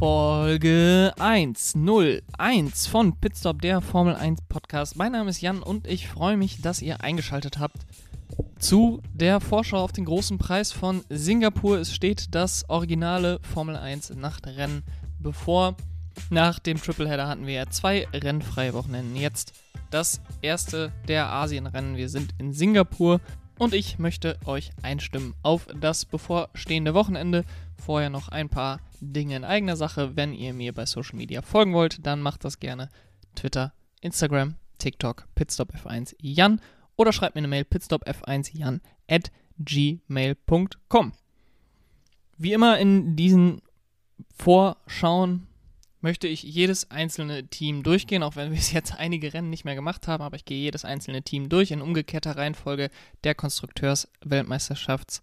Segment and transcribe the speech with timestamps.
[0.00, 4.96] Folge 101 von Pitstop, der Formel 1 Podcast.
[4.96, 7.76] Mein Name ist Jan und ich freue mich, dass ihr eingeschaltet habt
[8.58, 11.76] zu der Vorschau auf den großen Preis von Singapur.
[11.76, 14.84] Es steht das originale Formel 1 Nachtrennen
[15.18, 15.76] bevor.
[16.30, 19.16] Nach dem Tripleheader hatten wir ja zwei rennfreie Wochenenden.
[19.16, 19.52] Jetzt
[19.90, 21.98] das erste der Asienrennen.
[21.98, 23.20] Wir sind in Singapur
[23.58, 27.44] und ich möchte euch einstimmen auf das bevorstehende Wochenende.
[27.80, 30.16] Vorher noch ein paar Dinge in eigener Sache.
[30.16, 32.90] Wenn ihr mir bei Social Media folgen wollt, dann macht das gerne.
[33.34, 36.60] Twitter, Instagram, TikTok, pitstopf1 Jan
[36.96, 41.12] oder schreibt mir eine Mail pitstopf1jan at gmail.com.
[42.36, 43.62] Wie immer in diesen
[44.34, 45.46] Vorschauen
[46.00, 49.74] möchte ich jedes einzelne Team durchgehen, auch wenn wir es jetzt einige Rennen nicht mehr
[49.74, 52.90] gemacht haben, aber ich gehe jedes einzelne Team durch in umgekehrter Reihenfolge
[53.24, 55.20] der Konstrukteurs-Weltmeisterschafts-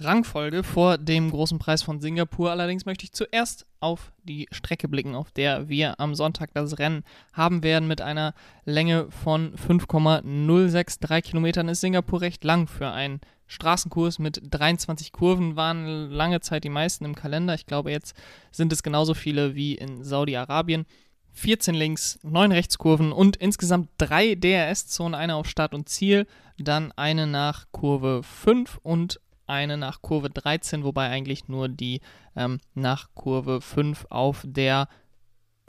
[0.00, 2.50] Rangfolge vor dem großen Preis von Singapur.
[2.50, 7.04] Allerdings möchte ich zuerst auf die Strecke blicken, auf der wir am Sonntag das Rennen
[7.32, 7.88] haben werden.
[7.88, 15.12] Mit einer Länge von 5,063 Kilometern ist Singapur recht lang für einen Straßenkurs mit 23
[15.12, 15.56] Kurven.
[15.56, 17.54] Waren lange Zeit die meisten im Kalender.
[17.54, 18.14] Ich glaube, jetzt
[18.52, 20.86] sind es genauso viele wie in Saudi-Arabien.
[21.32, 26.26] 14 links, 9 Rechtskurven und insgesamt drei DRS-Zonen, eine auf Start und Ziel,
[26.58, 32.00] dann eine nach Kurve 5 und eine nach Kurve 13, wobei eigentlich nur die
[32.36, 34.88] ähm, nach Kurve 5 auf der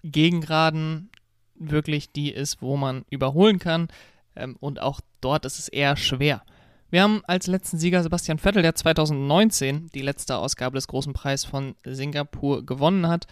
[0.04, 1.10] Gegengraden
[1.56, 3.88] wirklich die ist, wo man überholen kann.
[4.36, 6.44] Ähm, und auch dort ist es eher schwer.
[6.92, 11.46] Wir haben als letzten Sieger Sebastian Vettel, der 2019 die letzte Ausgabe des Großen Preis
[11.46, 13.28] von Singapur gewonnen hat.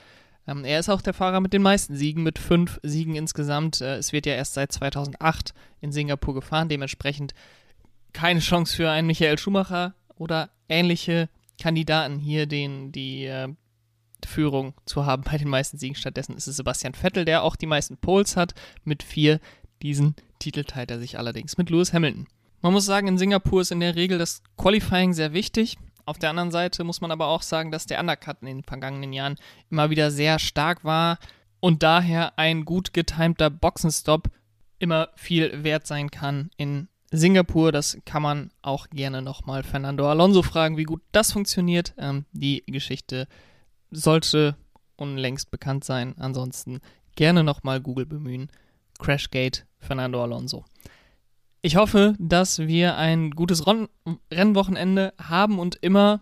[0.48, 3.82] Ähm, er ist auch der Fahrer mit den meisten Siegen, mit fünf Siegen insgesamt.
[3.82, 7.34] Äh, es wird ja erst seit 2008 in Singapur gefahren, dementsprechend
[8.14, 11.30] keine Chance für einen Michael Schumacher oder ähnliche
[11.60, 13.48] Kandidaten hier den, die äh,
[14.26, 15.96] Führung zu haben bei den meisten Siegen.
[15.96, 19.40] Stattdessen ist es Sebastian Vettel, der auch die meisten Poles hat, mit vier.
[19.82, 22.28] Diesen Titel teilt er sich allerdings mit Lewis Hamilton.
[22.62, 25.78] Man muss sagen, in Singapur ist in der Regel das Qualifying sehr wichtig.
[26.06, 29.14] Auf der anderen Seite muss man aber auch sagen, dass der Undercut in den vergangenen
[29.14, 29.36] Jahren
[29.70, 31.20] immer wieder sehr stark war
[31.60, 34.30] und daher ein gut getimter Boxenstopp
[34.80, 40.42] immer viel wert sein kann in Singapur, das kann man auch gerne nochmal Fernando Alonso
[40.42, 41.94] fragen, wie gut das funktioniert.
[41.98, 43.28] Ähm, die Geschichte
[43.92, 44.56] sollte
[44.98, 46.16] unlängst bekannt sein.
[46.18, 46.82] Ansonsten
[47.16, 48.50] gerne nochmal Google bemühen.
[49.00, 50.66] Crashgate Fernando Alonso.
[51.62, 53.90] Ich hoffe, dass wir ein gutes Ron
[54.32, 56.22] Rennwochenende haben und immer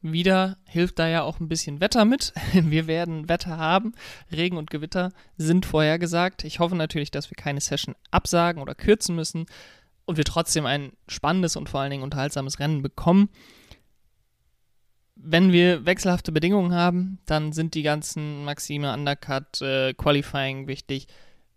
[0.00, 2.32] wieder hilft da ja auch ein bisschen Wetter mit.
[2.52, 3.92] Wir werden Wetter haben.
[4.30, 6.44] Regen und Gewitter sind vorhergesagt.
[6.44, 9.46] Ich hoffe natürlich, dass wir keine Session absagen oder kürzen müssen,
[10.08, 13.28] und wir trotzdem ein spannendes und vor allen Dingen unterhaltsames Rennen bekommen.
[15.16, 21.08] Wenn wir wechselhafte Bedingungen haben, dann sind die ganzen Maxime, Undercut, äh, Qualifying wichtig.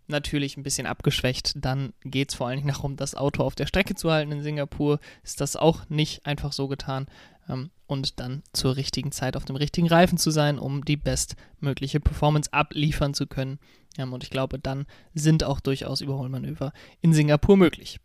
[0.07, 1.53] Natürlich ein bisschen abgeschwächt.
[1.55, 4.33] Dann geht es vor allen Dingen darum, das Auto auf der Strecke zu halten.
[4.33, 7.05] In Singapur ist das auch nicht einfach so getan.
[7.47, 12.01] Ähm, und dann zur richtigen Zeit auf dem richtigen Reifen zu sein, um die bestmögliche
[12.01, 13.59] Performance abliefern zu können.
[13.97, 18.01] Ähm, und ich glaube, dann sind auch durchaus Überholmanöver in Singapur möglich.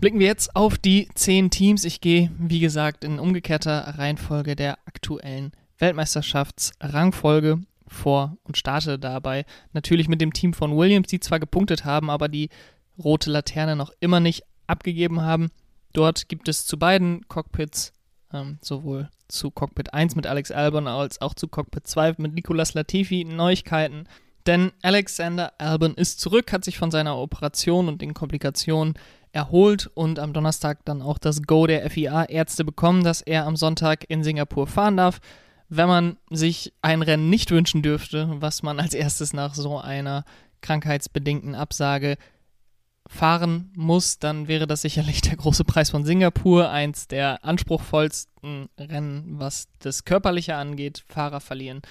[0.00, 1.84] Blicken wir jetzt auf die zehn Teams.
[1.84, 10.08] Ich gehe, wie gesagt, in umgekehrter Reihenfolge der aktuellen Weltmeisterschaftsrangfolge vor und starte dabei natürlich
[10.08, 12.50] mit dem Team von Williams, die zwar gepunktet haben, aber die
[13.02, 15.50] rote Laterne noch immer nicht abgegeben haben.
[15.92, 17.92] Dort gibt es zu beiden Cockpits,
[18.32, 22.74] ähm, sowohl zu Cockpit 1 mit Alex Albon als auch zu Cockpit 2 mit Nicolas
[22.74, 24.08] Latifi, Neuigkeiten.
[24.46, 28.94] Denn Alexander Albon ist zurück, hat sich von seiner Operation und den Komplikationen
[29.32, 34.04] erholt und am Donnerstag dann auch das Go der FIA-Ärzte bekommen, dass er am Sonntag
[34.08, 35.20] in Singapur fahren darf.
[35.68, 40.24] Wenn man sich ein Rennen nicht wünschen dürfte, was man als erstes nach so einer
[40.62, 42.16] krankheitsbedingten Absage
[43.08, 49.38] fahren muss, dann wäre das sicherlich der große Preis von Singapur, eins der anspruchsvollsten Rennen,
[49.38, 51.04] was das Körperliche angeht.
[51.08, 51.82] Fahrer verlieren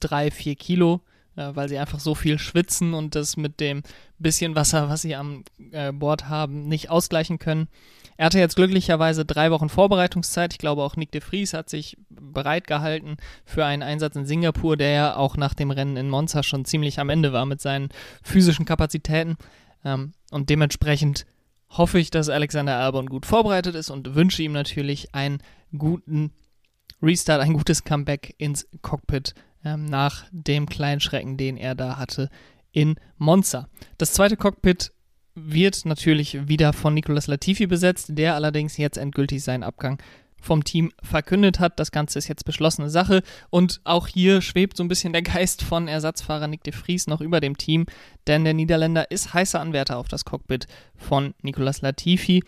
[0.00, 1.02] drei, vier Kilo
[1.38, 3.82] äh, weil sie einfach so viel schwitzen und das mit dem
[4.18, 7.68] bisschen Wasser, was sie am äh, Bord haben, nicht ausgleichen können.
[8.16, 10.52] Er hatte jetzt glücklicherweise drei Wochen Vorbereitungszeit.
[10.52, 14.76] Ich glaube, auch Nick de Vries hat sich bereit gehalten für einen Einsatz in Singapur,
[14.76, 17.90] der ja auch nach dem Rennen in Monza schon ziemlich am Ende war mit seinen
[18.24, 19.36] physischen Kapazitäten.
[19.84, 21.24] Ähm, und dementsprechend
[21.70, 25.38] hoffe ich, dass Alexander Albon gut vorbereitet ist und wünsche ihm natürlich einen
[25.76, 26.32] guten
[27.00, 29.34] Restart, ein gutes Comeback ins Cockpit
[29.64, 32.28] ähm, nach dem kleinen Schrecken, den er da hatte
[32.72, 33.68] in Monza.
[33.96, 34.92] Das zweite Cockpit
[35.34, 40.00] wird natürlich wieder von Nicolas Latifi besetzt, der allerdings jetzt endgültig seinen Abgang
[40.40, 41.78] vom Team verkündet hat.
[41.80, 45.62] Das Ganze ist jetzt beschlossene Sache und auch hier schwebt so ein bisschen der Geist
[45.62, 47.86] von Ersatzfahrer Nick de Vries noch über dem Team,
[48.26, 50.66] denn der Niederländer ist heißer Anwärter auf das Cockpit
[50.96, 52.42] von Nicolas Latifi.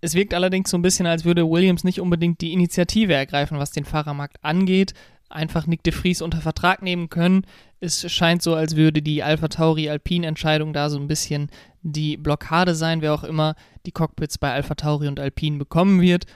[0.00, 3.70] Es wirkt allerdings so ein bisschen, als würde Williams nicht unbedingt die Initiative ergreifen, was
[3.70, 4.94] den Fahrermarkt angeht.
[5.28, 7.46] Einfach Nick de Vries unter Vertrag nehmen können.
[7.80, 11.50] Es scheint so, als würde die Alpha Tauri Alpine Entscheidung da so ein bisschen
[11.82, 13.54] die Blockade sein, wer auch immer
[13.86, 16.26] die Cockpits bei Alpha Tauri und Alpine bekommen wird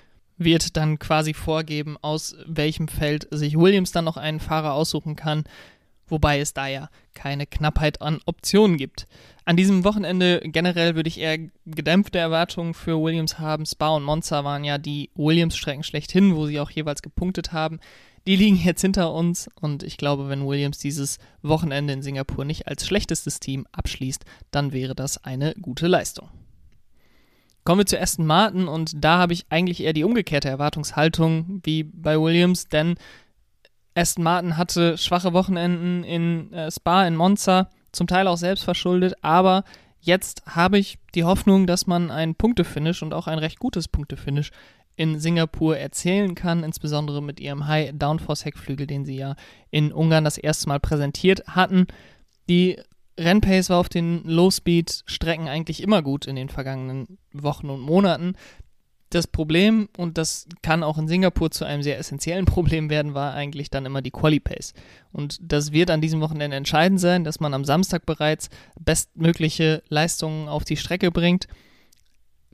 [0.40, 5.44] wird dann quasi vorgeben, aus welchem Feld sich Williams dann noch einen Fahrer aussuchen kann,
[6.08, 9.06] wobei es da ja keine Knappheit an Optionen gibt.
[9.44, 13.66] An diesem Wochenende generell würde ich eher gedämpfte Erwartungen für Williams haben.
[13.66, 17.78] Spa und Monza waren ja die Williams-Strecken schlechthin, wo sie auch jeweils gepunktet haben.
[18.26, 22.68] Die liegen jetzt hinter uns und ich glaube, wenn Williams dieses Wochenende in Singapur nicht
[22.68, 26.28] als schlechtestes Team abschließt, dann wäre das eine gute Leistung.
[27.64, 31.84] Kommen wir zu Aston Martin und da habe ich eigentlich eher die umgekehrte Erwartungshaltung wie
[31.84, 32.96] bei Williams, denn
[33.94, 39.14] Aston Martin hatte schwache Wochenenden in äh, Spa, in Monza, zum Teil auch selbst verschuldet,
[39.22, 39.64] aber
[40.00, 44.52] jetzt habe ich die Hoffnung, dass man ein Punktefinish und auch ein recht gutes Punktefinish
[45.00, 49.34] in Singapur erzählen kann, insbesondere mit ihrem High Downforce Heckflügel, den sie ja
[49.70, 51.86] in Ungarn das erste Mal präsentiert hatten.
[52.50, 52.78] Die
[53.18, 58.34] Rennpace war auf den Low-Speed-Strecken eigentlich immer gut in den vergangenen Wochen und Monaten.
[59.08, 63.32] Das Problem, und das kann auch in Singapur zu einem sehr essentiellen Problem werden, war
[63.32, 64.74] eigentlich dann immer die Quali-Pace.
[65.12, 70.46] Und das wird an diesem Wochenende entscheidend sein, dass man am Samstag bereits bestmögliche Leistungen
[70.50, 71.48] auf die Strecke bringt.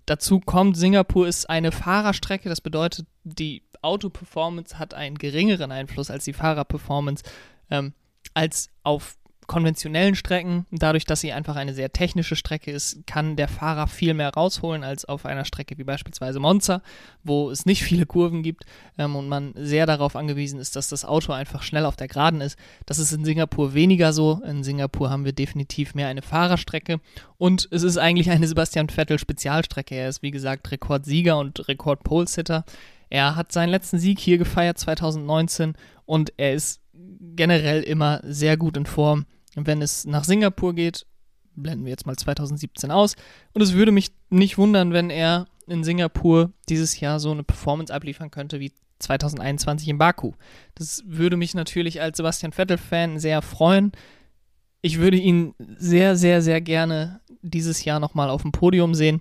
[0.07, 6.25] Dazu kommt, Singapur ist eine Fahrerstrecke, das bedeutet, die Auto-Performance hat einen geringeren Einfluss als
[6.25, 7.25] die Fahrerperformance
[7.71, 7.93] ähm,
[8.35, 9.17] als auf
[9.47, 14.15] konventionellen Strecken, dadurch, dass sie einfach eine sehr technische Strecke ist, kann der Fahrer viel
[14.15, 16.83] mehr rausholen als auf einer Strecke wie beispielsweise Monza,
[17.23, 18.65] wo es nicht viele Kurven gibt
[18.99, 22.41] ähm, und man sehr darauf angewiesen ist, dass das Auto einfach schnell auf der Geraden
[22.41, 22.59] ist.
[22.87, 24.41] Das ist in Singapur weniger so.
[24.45, 27.01] In Singapur haben wir definitiv mehr eine Fahrerstrecke
[27.39, 29.95] und es ist eigentlich eine Sebastian Vettel Spezialstrecke.
[29.95, 32.65] Er ist wie gesagt Rekordsieger und Rekord-Pole-Sitter.
[33.09, 36.81] Er hat seinen letzten Sieg hier gefeiert 2019 und er ist
[37.37, 41.07] generell immer sehr gut in Form wenn es nach Singapur geht,
[41.55, 43.17] blenden wir jetzt mal 2017 aus.
[43.55, 47.93] Und es würde mich nicht wundern, wenn er in Singapur dieses Jahr so eine Performance
[47.93, 50.33] abliefern könnte wie 2021 in Baku.
[50.75, 53.93] Das würde mich natürlich als Sebastian Vettel-Fan sehr freuen.
[54.81, 59.21] Ich würde ihn sehr, sehr, sehr gerne dieses Jahr nochmal auf dem Podium sehen.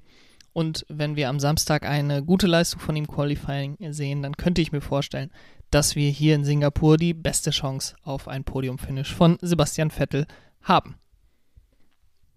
[0.56, 4.72] Und wenn wir am Samstag eine gute Leistung von ihm Qualifying sehen, dann könnte ich
[4.72, 5.30] mir vorstellen,
[5.69, 10.25] dass wir hier in Singapur die beste Chance auf ein Podiumfinish von Sebastian Vettel
[10.62, 10.96] haben.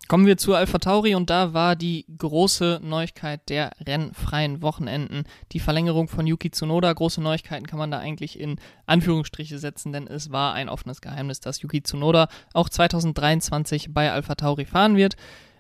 [0.08, 5.22] Kommen wir zu Alpha Tauri und da war die große Neuigkeit der rennfreien Wochenenden
[5.52, 6.92] die Verlängerung von Yuki Tsunoda.
[6.92, 8.56] Große Neuigkeiten kann man da eigentlich in
[8.86, 14.34] Anführungsstriche setzen, denn es war ein offenes Geheimnis, dass Yuki Tsunoda auch 2023 bei Alpha
[14.34, 15.14] Tauri fahren wird.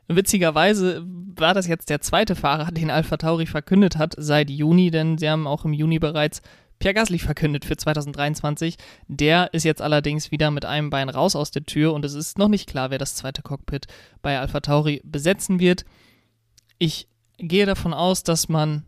[0.08, 5.18] Witzigerweise war das jetzt der zweite Fahrer, den Alpha Tauri verkündet hat seit Juni, denn
[5.18, 6.40] sie haben auch im Juni bereits
[6.78, 8.76] Pierre Gasly verkündet für 2023.
[9.08, 12.38] Der ist jetzt allerdings wieder mit einem Bein raus aus der Tür und es ist
[12.38, 13.86] noch nicht klar, wer das zweite Cockpit
[14.22, 15.84] bei Alpha Tauri besetzen wird.
[16.78, 18.84] Ich gehe davon aus, dass man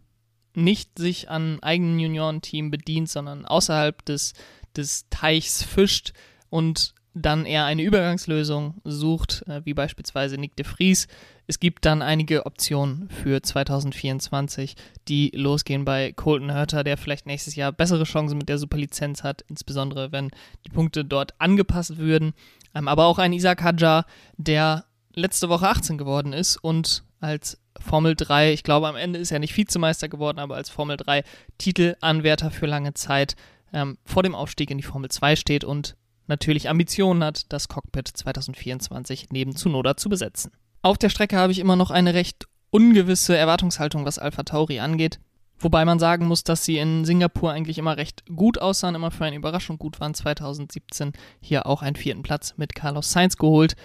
[0.55, 4.33] nicht sich an eigenen Juniorenteam bedient, sondern außerhalb des,
[4.77, 6.13] des Teichs fischt
[6.49, 11.09] und dann eher eine Übergangslösung sucht, äh, wie beispielsweise Nick de Vries.
[11.47, 14.77] Es gibt dann einige Optionen für 2024,
[15.09, 19.43] die losgehen bei Colton Hurter, der vielleicht nächstes Jahr bessere Chancen mit der Superlizenz hat,
[19.49, 20.31] insbesondere wenn
[20.65, 22.33] die Punkte dort angepasst würden.
[22.75, 28.15] Ähm, aber auch ein Isaac Hadjar, der letzte Woche 18 geworden ist und als Formel
[28.15, 31.25] 3, ich glaube am Ende ist er nicht Vizemeister geworden, aber als Formel 3
[31.59, 33.37] Titelanwärter für lange Zeit
[33.73, 35.97] ähm, vor dem Aufstieg in die Formel 2 steht und
[36.31, 40.53] natürlich Ambitionen hat, das Cockpit 2024 neben Tsunoda zu besetzen.
[40.81, 45.21] Auf der Strecke habe ich immer noch eine recht ungewisse Erwartungshaltung, was Alpha Tauri angeht.
[45.59, 49.27] Wobei man sagen muss, dass sie in Singapur eigentlich immer recht gut aussahen, immer für
[49.27, 50.15] eine Überraschung gut waren.
[50.15, 53.77] 2017 hier auch einen vierten Platz mit Carlos Sainz geholt.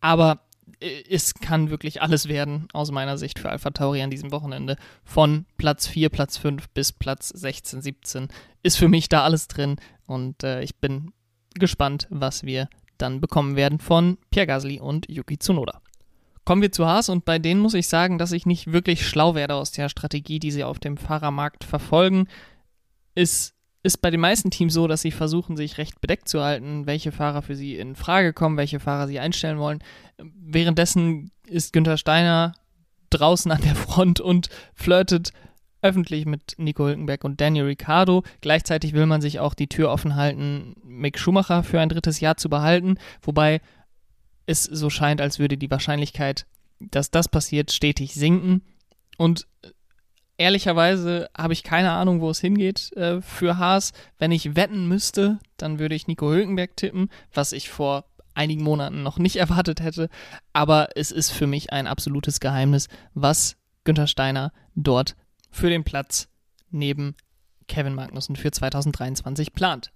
[0.00, 0.42] Aber
[0.78, 4.76] äh, es kann wirklich alles werden, aus meiner Sicht, für Alpha Tauri an diesem Wochenende.
[5.02, 8.28] Von Platz 4, Platz 5 bis Platz 16, 17
[8.62, 9.76] ist für mich da alles drin.
[10.06, 11.10] Und äh, ich bin
[11.54, 12.68] gespannt, was wir
[12.98, 15.80] dann bekommen werden von Pierre Gasly und Yuki Tsunoda.
[16.44, 19.34] Kommen wir zu Haas und bei denen muss ich sagen, dass ich nicht wirklich schlau
[19.34, 22.28] werde aus der Strategie, die sie auf dem Fahrermarkt verfolgen.
[23.14, 26.86] Es ist bei den meisten Teams so, dass sie versuchen, sich recht bedeckt zu halten,
[26.86, 29.82] welche Fahrer für sie in Frage kommen, welche Fahrer sie einstellen wollen.
[30.18, 32.54] Währenddessen ist Günther Steiner
[33.10, 35.32] draußen an der Front und flirtet
[35.84, 38.24] öffentlich mit Nico Hülkenberg und Daniel Ricciardo.
[38.40, 42.36] Gleichzeitig will man sich auch die Tür offen halten, Mick Schumacher für ein drittes Jahr
[42.36, 43.60] zu behalten, wobei
[44.46, 46.46] es so scheint, als würde die Wahrscheinlichkeit,
[46.80, 48.62] dass das passiert, stetig sinken.
[49.18, 49.46] Und
[50.38, 53.92] ehrlicherweise habe ich keine Ahnung, wo es hingeht äh, für Haas.
[54.18, 59.02] Wenn ich wetten müsste, dann würde ich Nico Hülkenberg tippen, was ich vor einigen Monaten
[59.02, 60.08] noch nicht erwartet hätte.
[60.54, 65.14] Aber es ist für mich ein absolutes Geheimnis, was Günther Steiner dort
[65.54, 66.28] für den Platz
[66.70, 67.14] neben
[67.68, 69.92] Kevin Magnussen für 2023 plant.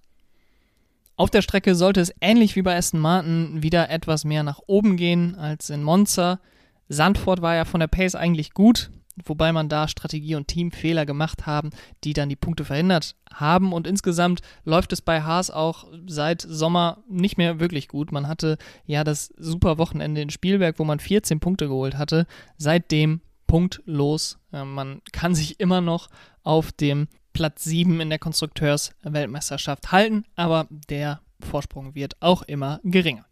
[1.15, 4.95] Auf der Strecke sollte es ähnlich wie bei Aston Martin wieder etwas mehr nach oben
[4.95, 6.39] gehen als in Monza.
[6.87, 8.89] Sandford war ja von der Pace eigentlich gut,
[9.25, 11.71] wobei man da Strategie und Teamfehler gemacht haben,
[12.05, 13.73] die dann die Punkte verhindert haben.
[13.73, 18.13] Und insgesamt läuft es bei Haas auch seit Sommer nicht mehr wirklich gut.
[18.13, 22.27] Man hatte ja das super Wochenende in Spielberg, wo man 14 Punkte geholt hatte.
[22.57, 24.38] Seitdem punktlos.
[24.51, 26.09] Man kann sich immer noch
[26.43, 33.25] auf dem Platz 7 in der Konstrukteursweltmeisterschaft halten, aber der Vorsprung wird auch immer geringer.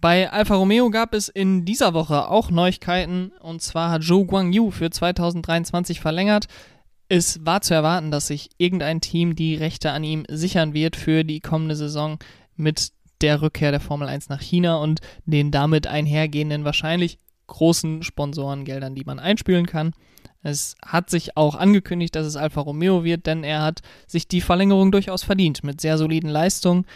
[0.00, 4.70] Bei Alfa Romeo gab es in dieser Woche auch Neuigkeiten und zwar hat Zhou Guangyu
[4.70, 6.46] für 2023 verlängert.
[7.08, 11.22] Es war zu erwarten, dass sich irgendein Team die Rechte an ihm sichern wird für
[11.24, 12.18] die kommende Saison
[12.56, 17.18] mit der Rückkehr der Formel 1 nach China und den damit einhergehenden wahrscheinlich
[17.50, 19.92] großen Sponsorengeldern, die man einspielen kann.
[20.42, 24.40] Es hat sich auch angekündigt, dass es Alfa Romeo wird, denn er hat sich die
[24.40, 26.86] Verlängerung durchaus verdient mit sehr soliden Leistungen.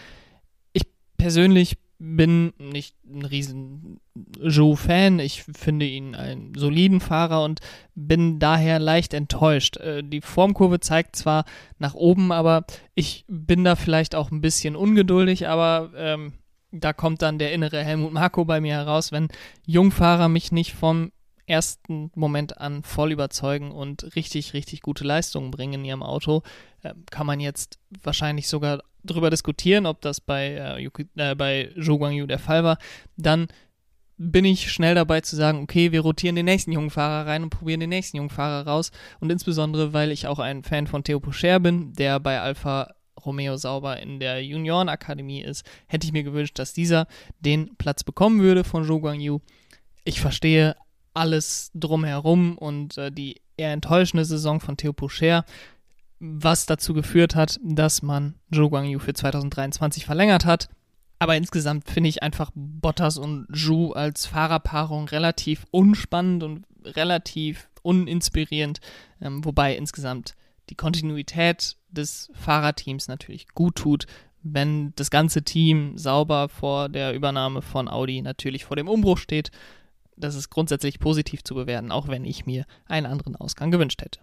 [0.72, 0.84] Ich
[1.18, 4.00] persönlich bin nicht ein riesen
[4.40, 5.18] Joe-Fan.
[5.18, 7.60] Ich finde ihn einen soliden Fahrer und
[7.94, 9.76] bin daher leicht enttäuscht.
[9.76, 11.44] Äh, die Formkurve zeigt zwar
[11.78, 16.32] nach oben, aber ich bin da vielleicht auch ein bisschen ungeduldig, aber ähm,
[16.74, 19.28] da kommt dann der innere Helmut Marko bei mir heraus, wenn
[19.64, 21.12] Jungfahrer mich nicht vom
[21.46, 26.42] ersten Moment an voll überzeugen und richtig, richtig gute Leistungen bringen in ihrem Auto,
[26.82, 31.98] äh, kann man jetzt wahrscheinlich sogar darüber diskutieren, ob das bei, äh, äh, bei Zhou
[31.98, 32.78] Guangyu der Fall war.
[33.16, 33.48] Dann
[34.16, 37.50] bin ich schnell dabei zu sagen, okay, wir rotieren den nächsten jungen Fahrer rein und
[37.50, 38.90] probieren den nächsten jungen Fahrer raus.
[39.20, 43.56] Und insbesondere, weil ich auch ein Fan von Theo Pocher bin, der bei Alfa Romeo
[43.56, 47.06] Sauber in der Juniorenakademie ist, hätte ich mir gewünscht, dass dieser
[47.40, 49.40] den Platz bekommen würde von Zhou Guangyu.
[50.04, 50.76] Ich verstehe
[51.14, 55.44] alles drumherum und äh, die eher enttäuschende Saison von Theo Pocher,
[56.18, 60.68] was dazu geführt hat, dass man Zhou Guangyu für 2023 verlängert hat.
[61.18, 68.80] Aber insgesamt finde ich einfach Bottas und Zhu als Fahrerpaarung relativ unspannend und relativ uninspirierend,
[69.20, 70.34] ähm, wobei insgesamt
[70.70, 74.06] die Kontinuität des Fahrerteams natürlich gut tut,
[74.42, 79.50] wenn das ganze Team sauber vor der Übernahme von Audi natürlich vor dem Umbruch steht.
[80.16, 84.20] Das ist grundsätzlich positiv zu bewerten, auch wenn ich mir einen anderen Ausgang gewünscht hätte.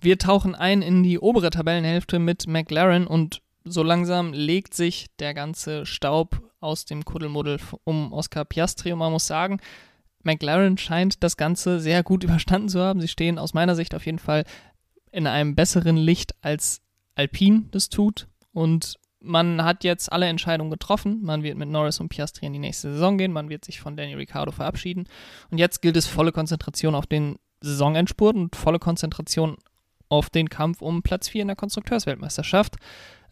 [0.00, 5.34] Wir tauchen ein in die obere Tabellenhälfte mit McLaren und so langsam legt sich der
[5.34, 9.60] ganze Staub aus dem Kuddelmuddel um Oscar Piastri und man muss sagen,
[10.24, 13.00] McLaren scheint das Ganze sehr gut überstanden zu haben.
[13.00, 14.44] Sie stehen aus meiner Sicht auf jeden Fall
[15.12, 16.82] in einem besseren Licht als
[17.14, 18.26] Alpine das tut.
[18.52, 21.20] Und man hat jetzt alle Entscheidungen getroffen.
[21.22, 23.32] Man wird mit Norris und Piastri in die nächste Saison gehen.
[23.32, 25.06] Man wird sich von Daniel Ricciardo verabschieden.
[25.50, 29.56] Und jetzt gilt es volle Konzentration auf den Saisonendspurt und volle Konzentration
[30.08, 32.76] auf den Kampf um Platz 4 in der Konstrukteursweltmeisterschaft.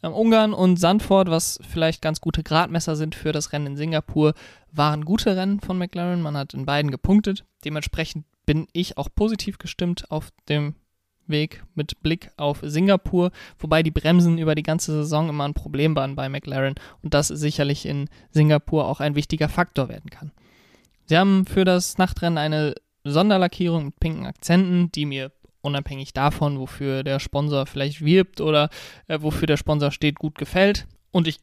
[0.02, 4.34] Ähm, Ungarn und Sandford, was vielleicht ganz gute Gradmesser sind für das Rennen in Singapur,
[4.70, 6.22] waren gute Rennen von McLaren.
[6.22, 7.44] Man hat in beiden gepunktet.
[7.64, 10.74] Dementsprechend bin ich auch positiv gestimmt auf dem
[11.30, 15.96] Weg mit Blick auf Singapur, wobei die Bremsen über die ganze Saison immer ein Problem
[15.96, 20.32] waren bei McLaren und das sicherlich in Singapur auch ein wichtiger Faktor werden kann.
[21.06, 25.32] Sie haben für das Nachtrennen eine Sonderlackierung mit pinken Akzenten, die mir
[25.62, 28.70] unabhängig davon, wofür der Sponsor vielleicht wirbt oder
[29.08, 30.86] äh, wofür der Sponsor steht, gut gefällt.
[31.10, 31.38] Und ich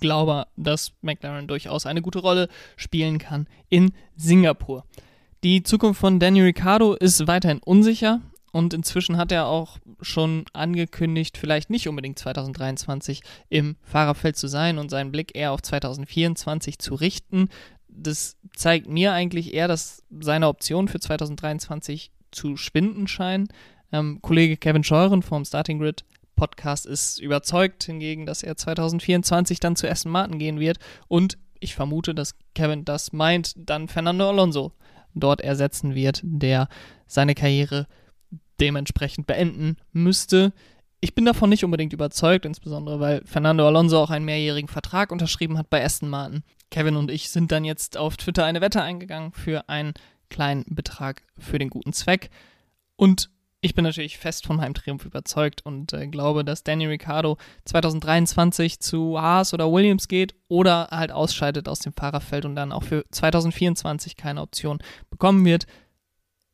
[0.00, 4.84] glaube, dass McLaren durchaus eine gute Rolle spielen kann in Singapur.
[5.44, 8.20] Die Zukunft von Daniel Ricciardo ist weiterhin unsicher.
[8.52, 14.78] Und inzwischen hat er auch schon angekündigt, vielleicht nicht unbedingt 2023 im Fahrerfeld zu sein
[14.78, 17.48] und seinen Blick eher auf 2024 zu richten.
[17.88, 23.48] Das zeigt mir eigentlich eher, dass seine Optionen für 2023 zu schwinden scheinen.
[23.90, 26.04] Ähm, Kollege Kevin Scheuren vom Starting Grid
[26.36, 30.78] Podcast ist überzeugt hingegen, dass er 2024 dann zu Aston Martin gehen wird.
[31.08, 34.72] Und ich vermute, dass Kevin das meint, dann Fernando Alonso
[35.14, 36.68] dort ersetzen wird, der
[37.06, 37.86] seine Karriere
[38.62, 40.52] dementsprechend beenden müsste.
[41.00, 45.58] Ich bin davon nicht unbedingt überzeugt, insbesondere weil Fernando Alonso auch einen mehrjährigen Vertrag unterschrieben
[45.58, 46.44] hat bei Aston Martin.
[46.70, 49.94] Kevin und ich sind dann jetzt auf Twitter eine Wette eingegangen für einen
[50.30, 52.30] kleinen Betrag für den guten Zweck.
[52.94, 57.38] Und ich bin natürlich fest von meinem Triumph überzeugt und äh, glaube, dass Danny Ricciardo
[57.64, 62.84] 2023 zu Haas oder Williams geht oder halt ausscheidet aus dem Fahrerfeld und dann auch
[62.84, 64.78] für 2024 keine Option
[65.10, 65.66] bekommen wird.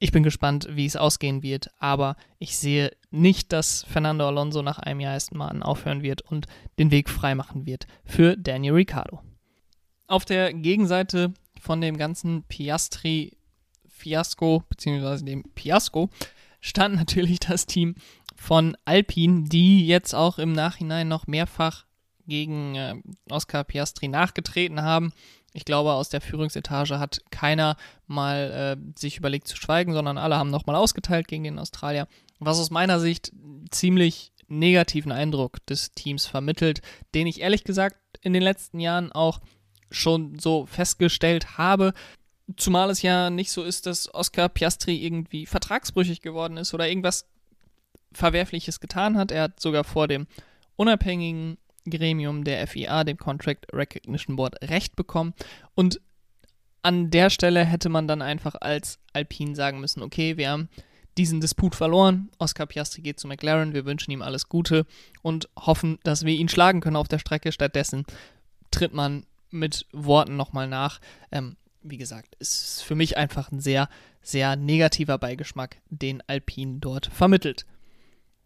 [0.01, 4.79] Ich bin gespannt, wie es ausgehen wird, aber ich sehe nicht, dass Fernando Alonso nach
[4.79, 6.47] einem Jahr erst mal aufhören wird und
[6.79, 9.21] den Weg freimachen wird für Daniel Ricciardo.
[10.07, 16.11] Auf der Gegenseite von dem ganzen Piastri-Fiasko, beziehungsweise dem Fiasko,
[16.61, 17.97] stand natürlich das Team
[18.37, 21.89] von Alpine, die jetzt auch im Nachhinein noch mehrfach
[22.29, 22.95] gegen äh,
[23.31, 25.13] Oscar Piastri nachgetreten haben.
[25.59, 30.37] Ich glaube, aus der Führungsetage hat keiner mal äh, sich überlegt zu schweigen, sondern alle
[30.37, 32.07] haben nochmal ausgeteilt gegen den Australier.
[32.39, 33.33] Was aus meiner Sicht
[33.73, 36.81] ziemlich negativen Eindruck des Teams vermittelt,
[37.13, 39.41] den ich ehrlich gesagt in den letzten Jahren auch
[39.91, 41.93] schon so festgestellt habe.
[42.57, 47.27] Zumal es ja nicht so ist, dass Oscar Piastri irgendwie vertragsbrüchig geworden ist oder irgendwas
[48.13, 49.33] Verwerfliches getan hat.
[49.33, 50.29] Er hat sogar vor dem
[50.77, 51.59] unabhängigen
[51.91, 55.35] Gremium der FIA, dem Contract Recognition Board, Recht bekommen.
[55.75, 56.01] Und
[56.83, 60.69] an der Stelle hätte man dann einfach als Alpine sagen müssen, okay, wir haben
[61.19, 62.31] diesen Disput verloren.
[62.39, 64.87] Oscar Piastri geht zu McLaren, wir wünschen ihm alles Gute
[65.21, 67.53] und hoffen, dass wir ihn schlagen können auf der Strecke.
[67.53, 68.05] Stattdessen
[68.71, 71.01] tritt man mit Worten nochmal nach.
[71.33, 73.89] Ähm, wie gesagt, ist für mich einfach ein sehr,
[74.23, 77.67] sehr negativer Beigeschmack, den Alpine dort vermittelt.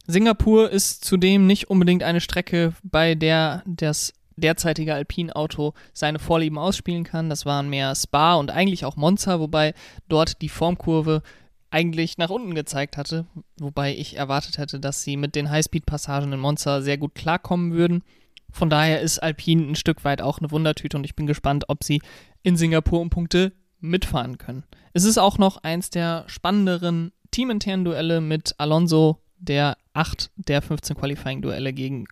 [0.07, 7.05] Singapur ist zudem nicht unbedingt eine Strecke, bei der das derzeitige Alpine-Auto seine Vorlieben ausspielen
[7.05, 7.31] kann.
[7.31, 9.75] Das waren mehr Spa und eigentlich auch Monza, wobei
[10.09, 11.23] dort die Formkurve
[11.71, 13.27] eigentlich nach unten gezeigt hatte,
[13.59, 18.03] wobei ich erwartet hätte, dass sie mit den Highspeed-Passagen in Monza sehr gut klarkommen würden.
[18.51, 21.83] Von daher ist Alpine ein Stück weit auch eine Wundertüte und ich bin gespannt, ob
[21.83, 22.03] sie
[22.43, 24.65] in Singapur um Punkte mitfahren können.
[24.93, 30.97] Es ist auch noch eins der spannenderen teaminternen Duelle mit Alonso, der 8 der 15
[30.97, 32.07] Qualifying-Duelle gegen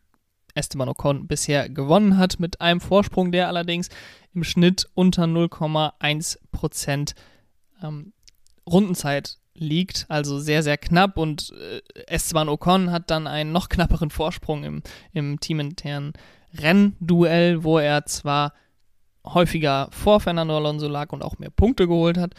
[0.55, 3.88] Esteban Ocon bisher gewonnen hat, mit einem Vorsprung, der allerdings
[4.35, 7.14] im Schnitt unter 0,1%
[7.83, 8.12] ähm,
[8.69, 14.11] Rundenzeit liegt, also sehr, sehr knapp und äh, Esteban Ocon hat dann einen noch knapperen
[14.11, 16.12] Vorsprung im, im teaminternen
[16.55, 18.53] Rennduell, wo er zwar
[19.25, 22.35] häufiger vor Fernando Alonso lag und auch mehr Punkte geholt hat.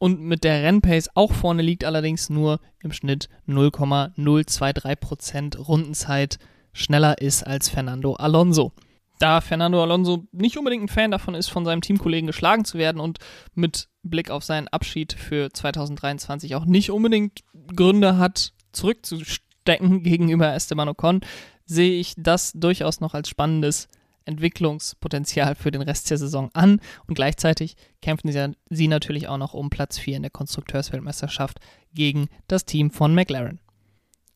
[0.00, 6.38] Und mit der Rennpace auch vorne liegt allerdings nur im Schnitt 0,023% Rundenzeit
[6.72, 8.72] schneller ist als Fernando Alonso.
[9.18, 12.98] Da Fernando Alonso nicht unbedingt ein Fan davon ist, von seinem Teamkollegen geschlagen zu werden
[12.98, 13.18] und
[13.54, 17.40] mit Blick auf seinen Abschied für 2023 auch nicht unbedingt
[17.76, 21.20] Gründe hat, zurückzustecken gegenüber Esteban Ocon,
[21.66, 23.90] sehe ich das durchaus noch als spannendes
[24.24, 29.54] Entwicklungspotenzial für den Rest der Saison an und gleichzeitig kämpfen sie, sie natürlich auch noch
[29.54, 31.58] um Platz 4 in der Konstrukteursweltmeisterschaft
[31.94, 33.60] gegen das Team von McLaren.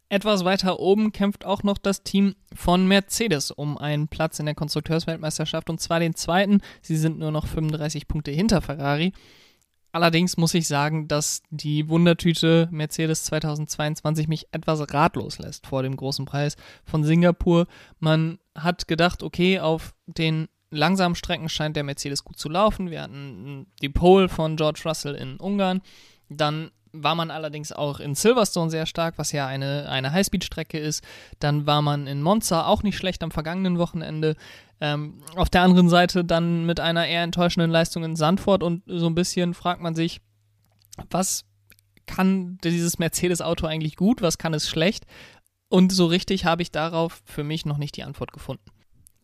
[0.08, 4.54] Etwas weiter oben kämpft auch noch das Team von Mercedes um einen Platz in der
[4.54, 6.60] Konstrukteursweltmeisterschaft und zwar den zweiten.
[6.82, 9.12] Sie sind nur noch 35 Punkte hinter Ferrari.
[9.94, 15.94] Allerdings muss ich sagen, dass die Wundertüte Mercedes 2022 mich etwas ratlos lässt vor dem
[15.94, 17.68] großen Preis von Singapur.
[18.00, 22.90] Man hat gedacht, okay, auf den langsamen Strecken scheint der Mercedes gut zu laufen.
[22.90, 25.80] Wir hatten die Pole von George Russell in Ungarn.
[26.28, 31.04] Dann war man allerdings auch in Silverstone sehr stark, was ja eine, eine Highspeed-Strecke ist.
[31.38, 34.34] Dann war man in Monza auch nicht schlecht am vergangenen Wochenende.
[34.80, 39.06] Ähm, auf der anderen Seite dann mit einer eher enttäuschenden Leistung in Sandford und so
[39.06, 40.20] ein bisschen fragt man sich,
[41.10, 41.44] was
[42.06, 45.06] kann dieses Mercedes-Auto eigentlich gut, was kann es schlecht?
[45.68, 48.64] Und so richtig habe ich darauf für mich noch nicht die Antwort gefunden.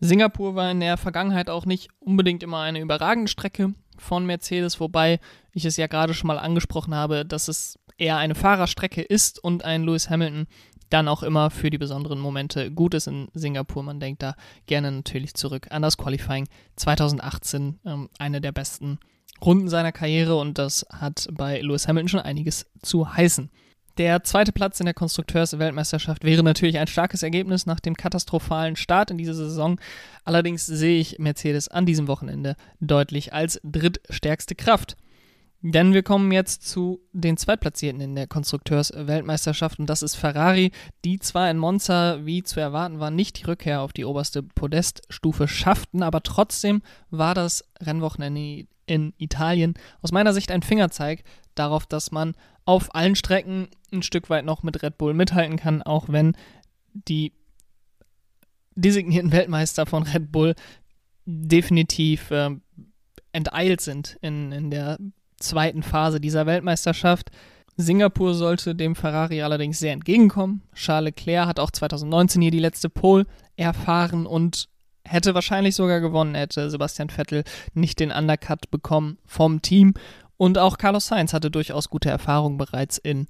[0.01, 5.21] Singapur war in der Vergangenheit auch nicht unbedingt immer eine überragende Strecke von Mercedes, wobei
[5.53, 9.65] ich es ja gerade schon mal angesprochen habe, dass es eher eine Fahrerstrecke ist und
[9.65, 10.47] ein Lewis Hamilton
[10.91, 13.83] dann auch immer für die besonderen Momente gut ist in Singapur.
[13.83, 14.35] Man denkt da
[14.67, 18.99] gerne natürlich zurück an das Qualifying 2018, ähm, eine der besten
[19.43, 23.51] Runden seiner Karriere und das hat bei Lewis Hamilton schon einiges zu heißen.
[23.97, 29.11] Der zweite Platz in der Konstrukteursweltmeisterschaft wäre natürlich ein starkes Ergebnis nach dem katastrophalen Start
[29.11, 29.81] in diese Saison.
[30.25, 34.97] Allerdings sehe ich Mercedes an diesem Wochenende deutlich als drittstärkste Kraft.
[35.63, 40.73] Denn wir kommen jetzt zu den Zweitplatzierten in der Konstrukteursweltmeisterschaft und das ist Ferrari,
[41.05, 45.49] die zwar in Monza, wie zu erwarten war, nicht die Rückkehr auf die oberste Podeststufe
[45.49, 52.11] schafften, aber trotzdem war das Rennwochenende in Italien aus meiner Sicht ein Fingerzeig darauf, dass
[52.11, 56.37] man auf allen Strecken ein Stück weit noch mit Red Bull mithalten kann, auch wenn
[56.93, 57.35] die
[58.75, 60.55] designierten Weltmeister von Red Bull
[61.27, 62.51] definitiv äh,
[63.33, 64.99] enteilt sind in, in der
[65.41, 67.31] zweiten Phase dieser Weltmeisterschaft.
[67.77, 70.63] Singapur sollte dem Ferrari allerdings sehr entgegenkommen.
[70.75, 73.27] Charles Leclerc hat auch 2019 hier die letzte Pole
[73.57, 74.69] erfahren und
[75.05, 79.95] hätte wahrscheinlich sogar gewonnen, hätte Sebastian Vettel nicht den Undercut bekommen vom Team.
[80.37, 83.27] Und auch Carlos Sainz hatte durchaus gute Erfahrungen bereits in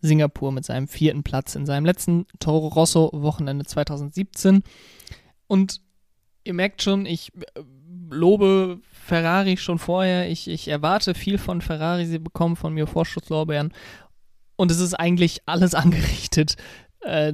[0.00, 4.62] Singapur mit seinem vierten Platz in seinem letzten Toro Rosso Wochenende 2017.
[5.46, 5.80] Und
[6.44, 7.62] ihr merkt schon, ich äh,
[8.10, 10.30] lobe Ferrari schon vorher.
[10.30, 12.06] Ich, ich erwarte viel von Ferrari.
[12.06, 13.72] Sie bekommen von mir Vorschusslorbeeren.
[14.56, 16.56] Und es ist eigentlich alles angerichtet,
[17.00, 17.32] äh,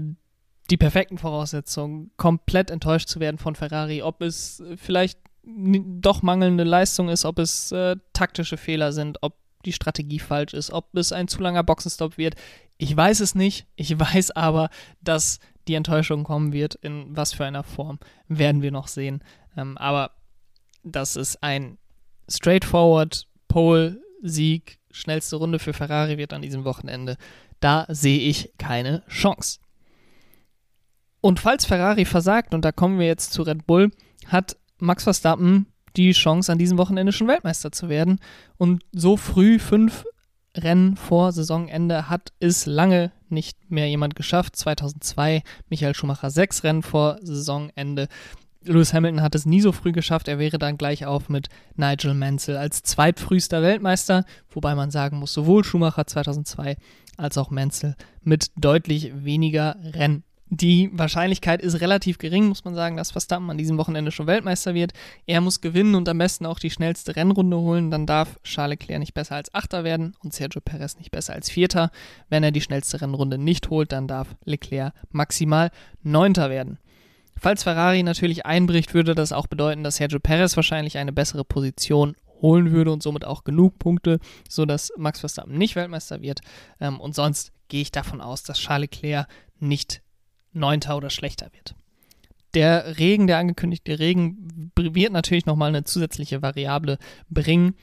[0.71, 4.03] die perfekten Voraussetzungen, komplett enttäuscht zu werden von Ferrari.
[4.03, 9.73] Ob es vielleicht doch mangelnde Leistung ist, ob es äh, taktische Fehler sind, ob die
[9.73, 12.35] Strategie falsch ist, ob es ein zu langer Boxenstopp wird.
[12.79, 13.67] Ich weiß es nicht.
[13.77, 16.75] Ich weiß aber, dass die Enttäuschung kommen wird.
[16.77, 19.23] In was für einer Form werden wir noch sehen.
[19.57, 20.13] Ähm, aber
[20.83, 21.79] dass es ein
[22.29, 27.17] straightforward Pole-Sieg, schnellste Runde für Ferrari wird an diesem Wochenende.
[27.61, 29.59] Da sehe ich keine Chance.
[31.21, 33.91] Und falls Ferrari versagt, und da kommen wir jetzt zu Red Bull,
[34.27, 35.67] hat Max Verstappen
[35.97, 38.19] die Chance, an diesem Wochenende schon Weltmeister zu werden.
[38.57, 40.05] Und so früh fünf
[40.57, 44.57] Rennen vor Saisonende hat es lange nicht mehr jemand geschafft.
[44.57, 48.09] 2002 Michael Schumacher sechs Rennen vor Saisonende.
[48.65, 50.29] Lewis Hamilton hat es nie so früh geschafft.
[50.29, 55.33] Er wäre dann gleich auf mit Nigel Mansell als zweitfrühester Weltmeister, wobei man sagen muss,
[55.33, 56.77] sowohl Schumacher 2002
[57.17, 60.25] als auch Mansell mit deutlich weniger Rennen.
[60.55, 64.75] Die Wahrscheinlichkeit ist relativ gering, muss man sagen, dass Verstappen an diesem Wochenende schon Weltmeister
[64.75, 64.93] wird.
[65.25, 67.91] Er muss gewinnen und am besten auch die schnellste Rennrunde holen.
[67.91, 71.49] Dann darf Charles Leclerc nicht besser als Achter werden und Sergio Perez nicht besser als
[71.49, 71.91] Vierter.
[72.29, 75.71] Wenn er die schnellste Rennrunde nicht holt, dann darf Leclerc maximal
[76.03, 76.79] Neunter werden.
[77.43, 82.15] Falls Ferrari natürlich einbricht, würde das auch bedeuten, dass Sergio Perez wahrscheinlich eine bessere Position
[82.41, 86.39] holen würde und somit auch genug Punkte, sodass Max Verstappen nicht Weltmeister wird.
[86.79, 89.27] Ähm, und sonst gehe ich davon aus, dass Charles Leclerc
[89.59, 90.03] nicht
[90.53, 91.75] Neunter oder schlechter wird.
[92.55, 96.97] Der Regen, der angekündigte Regen, wird natürlich nochmal eine zusätzliche Variable
[97.29, 97.75] bringen,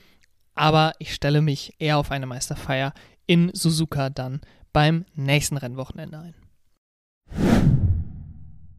[0.54, 2.94] aber ich stelle mich eher auf eine Meisterfeier
[3.26, 4.40] in Suzuka dann
[4.72, 7.79] beim nächsten Rennwochenende ein.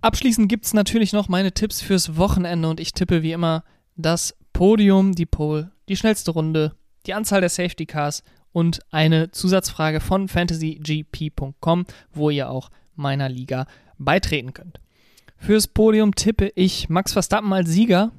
[0.01, 3.63] Abschließend gibt es natürlich noch meine Tipps fürs Wochenende und ich tippe wie immer
[3.95, 9.99] das Podium, die Pole, die schnellste Runde, die Anzahl der Safety Cars und eine Zusatzfrage
[9.99, 13.67] von fantasygp.com, wo ihr auch meiner Liga
[13.99, 14.79] beitreten könnt.
[15.37, 18.11] Fürs Podium tippe ich Max Verstappen als Sieger.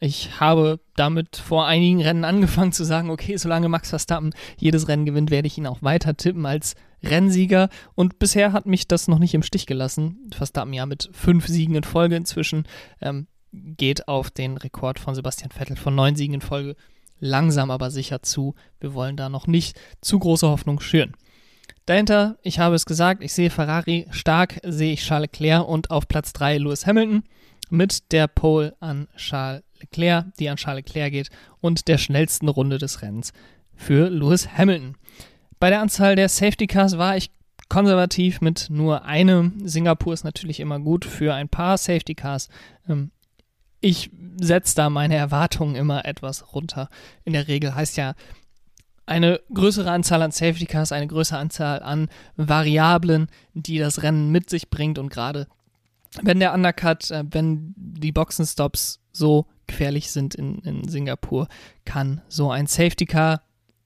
[0.00, 5.04] Ich habe damit vor einigen Rennen angefangen zu sagen, okay, solange Max Verstappen jedes Rennen
[5.04, 7.68] gewinnt, werde ich ihn auch weiter tippen als Rennsieger.
[7.94, 10.30] Und bisher hat mich das noch nicht im Stich gelassen.
[10.32, 12.64] Verstappen ja mit fünf Siegen in Folge inzwischen
[13.00, 16.76] ähm, geht auf den Rekord von Sebastian Vettel von neun Siegen in Folge
[17.22, 18.54] langsam aber sicher zu.
[18.80, 21.14] Wir wollen da noch nicht zu große Hoffnung schüren.
[21.86, 26.06] Dahinter, ich habe es gesagt, ich sehe Ferrari stark, sehe ich Charles Leclerc und auf
[26.08, 27.24] Platz 3 Lewis Hamilton
[27.70, 32.78] mit der Pole an Charles Leclerc, die an Charles Leclerc geht und der schnellsten Runde
[32.78, 33.32] des Rennens
[33.74, 34.96] für Lewis Hamilton.
[35.62, 37.30] Bei der Anzahl der Safety Cars war ich
[37.68, 39.64] konservativ mit nur einem.
[39.64, 42.48] Singapur ist natürlich immer gut für ein paar Safety Cars.
[42.88, 43.12] Ähm,
[43.80, 46.88] ich setze da meine Erwartungen immer etwas runter.
[47.24, 48.14] In der Regel heißt ja
[49.06, 54.50] eine größere Anzahl an Safety Cars, eine größere Anzahl an Variablen, die das Rennen mit
[54.50, 55.46] sich bringt und gerade
[56.22, 61.46] wenn der Undercut, äh, wenn die Boxenstops so gefährlich sind in, in Singapur,
[61.84, 63.42] kann so ein Safety Car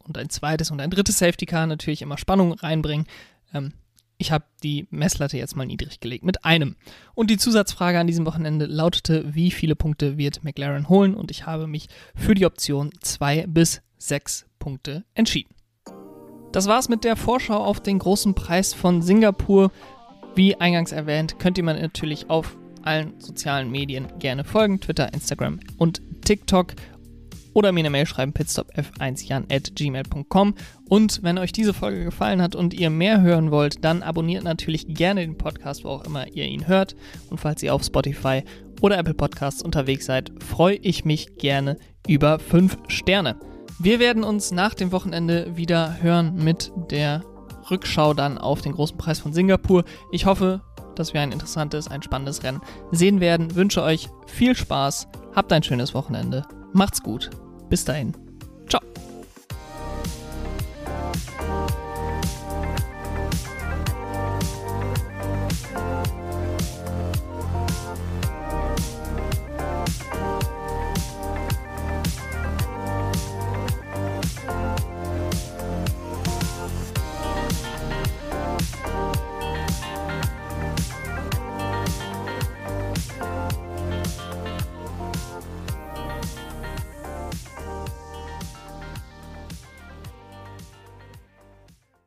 [0.06, 3.06] und ein zweites und ein drittes Safety Car natürlich immer Spannung reinbringen.
[3.52, 3.72] Ähm,
[4.18, 6.76] ich habe die Messlatte jetzt mal niedrig gelegt mit einem.
[7.14, 11.14] Und die Zusatzfrage an diesem Wochenende lautete, wie viele Punkte wird McLaren holen?
[11.14, 15.54] Und ich habe mich für die Option 2 bis 6 Punkte entschieden.
[16.52, 19.70] Das war's mit der Vorschau auf den großen Preis von Singapur.
[20.34, 25.60] Wie eingangs erwähnt, könnt ihr mir natürlich auf allen sozialen Medien gerne folgen: Twitter, Instagram
[25.76, 26.74] und TikTok
[27.56, 30.54] oder mir eine Mail schreiben, pitstopf1jan at gmail.com.
[30.90, 34.86] Und wenn euch diese Folge gefallen hat und ihr mehr hören wollt, dann abonniert natürlich
[34.88, 36.96] gerne den Podcast, wo auch immer ihr ihn hört.
[37.30, 38.44] Und falls ihr auf Spotify
[38.82, 43.36] oder Apple Podcasts unterwegs seid, freue ich mich gerne über 5 Sterne.
[43.78, 47.24] Wir werden uns nach dem Wochenende wieder hören mit der
[47.70, 49.84] Rückschau dann auf den großen Preis von Singapur.
[50.12, 50.60] Ich hoffe,
[50.94, 52.60] dass wir ein interessantes, ein spannendes Rennen
[52.92, 53.54] sehen werden.
[53.54, 57.30] Wünsche euch viel Spaß, habt ein schönes Wochenende, macht's gut.
[57.68, 58.25] Bis dahin.